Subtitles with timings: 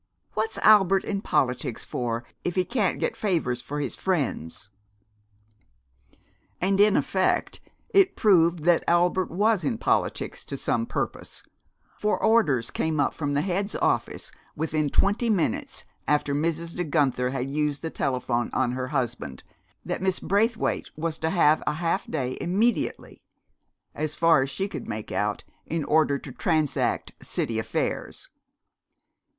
[0.33, 4.71] What's Albert in politics for, if he can't get favors for his friends!"
[6.59, 7.61] And, in effect,
[7.93, 11.43] it proved that Albert was in politics to some purpose,
[11.99, 16.75] for orders came up from the Head's office within twenty minutes after Mrs.
[16.75, 19.43] De Guenther had used the telephone on her husband,
[19.85, 23.21] that Miss Braithwaite was to have a half day immediately
[23.93, 28.29] as far as she could make out, in order to transact city affairs!